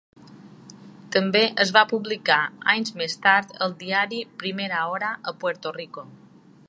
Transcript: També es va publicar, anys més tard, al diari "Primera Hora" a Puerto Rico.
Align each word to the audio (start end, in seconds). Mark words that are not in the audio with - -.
També 1.15 1.41
es 1.65 1.73
va 1.75 1.83
publicar, 1.91 2.37
anys 2.73 2.95
més 3.03 3.15
tard, 3.27 3.53
al 3.67 3.77
diari 3.85 4.23
"Primera 4.45 4.81
Hora" 4.95 5.13
a 5.33 5.35
Puerto 5.45 5.77
Rico. 5.81 6.09